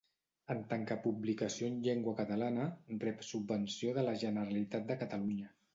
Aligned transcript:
En 0.53 0.61
tant 0.71 0.85
que 0.91 0.97
publicació 1.03 1.69
en 1.73 1.77
llengua 1.89 2.15
catalana, 2.23 2.67
rep 3.07 3.25
subvenció 3.31 3.97
de 4.01 4.09
la 4.11 4.19
Generalitat 4.27 4.91
de 4.93 5.03
Catalunya. 5.07 5.59